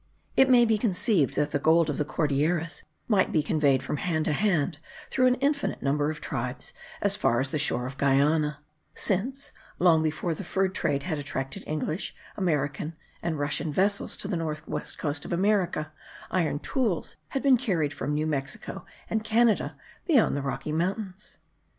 It 0.35 0.49
may 0.49 0.65
be 0.65 0.79
conceived 0.79 1.35
that 1.35 1.51
the 1.51 1.59
gold 1.59 1.87
of 1.87 1.99
the 1.99 2.05
Cordilleras 2.05 2.81
might 3.07 3.31
be 3.31 3.43
conveyed 3.43 3.83
from 3.83 3.97
hand 3.97 4.25
to 4.25 4.33
hand, 4.33 4.79
through 5.11 5.27
an 5.27 5.35
infinite 5.35 5.83
number 5.83 6.09
of 6.09 6.19
tribes, 6.19 6.73
as 7.03 7.15
far 7.15 7.39
as 7.39 7.51
the 7.51 7.59
shore 7.59 7.85
of 7.85 7.99
Guiana; 7.99 8.63
since, 8.95 9.51
long 9.77 10.01
before 10.01 10.33
the 10.33 10.43
fur 10.43 10.69
trade 10.69 11.03
had 11.03 11.19
attracted 11.19 11.63
English, 11.67 12.15
Russian, 12.35 12.95
and 13.21 13.35
American 13.35 13.71
vessels 13.71 14.17
to 14.17 14.27
the 14.27 14.35
north 14.37 14.67
west 14.67 14.97
coast 14.97 15.23
of 15.23 15.31
America, 15.31 15.93
iron 16.31 16.57
tools 16.57 17.15
had 17.27 17.43
been 17.43 17.55
carried 17.57 17.93
from 17.93 18.15
New 18.15 18.25
Mexico 18.25 18.87
and 19.07 19.23
Canada 19.23 19.77
beyond 20.07 20.35
the 20.35 20.41
Rocky 20.41 20.71
Mountains. 20.71 21.37